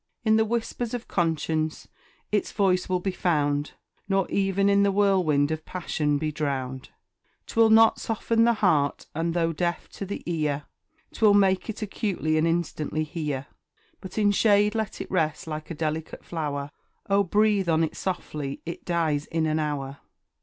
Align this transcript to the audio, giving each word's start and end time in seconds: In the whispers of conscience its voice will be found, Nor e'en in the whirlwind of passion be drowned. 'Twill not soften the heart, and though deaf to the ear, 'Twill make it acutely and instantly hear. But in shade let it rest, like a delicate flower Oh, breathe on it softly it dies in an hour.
In 0.25 0.35
the 0.35 0.45
whispers 0.45 0.95
of 0.95 1.07
conscience 1.07 1.87
its 2.31 2.51
voice 2.51 2.89
will 2.89 2.99
be 3.01 3.11
found, 3.11 3.73
Nor 4.09 4.27
e'en 4.31 4.67
in 4.67 4.81
the 4.81 4.91
whirlwind 4.91 5.51
of 5.51 5.63
passion 5.63 6.17
be 6.17 6.31
drowned. 6.31 6.89
'Twill 7.45 7.69
not 7.69 7.99
soften 8.01 8.43
the 8.43 8.55
heart, 8.65 9.05
and 9.13 9.35
though 9.35 9.53
deaf 9.53 9.87
to 9.89 10.05
the 10.07 10.23
ear, 10.25 10.63
'Twill 11.13 11.35
make 11.35 11.69
it 11.69 11.83
acutely 11.83 12.35
and 12.39 12.47
instantly 12.47 13.03
hear. 13.03 13.45
But 13.99 14.17
in 14.17 14.31
shade 14.31 14.73
let 14.73 15.01
it 15.01 15.11
rest, 15.11 15.45
like 15.45 15.69
a 15.69 15.75
delicate 15.75 16.25
flower 16.25 16.71
Oh, 17.07 17.21
breathe 17.21 17.69
on 17.69 17.83
it 17.83 17.95
softly 17.95 18.59
it 18.65 18.83
dies 18.83 19.27
in 19.27 19.45
an 19.45 19.59
hour. 19.59 19.99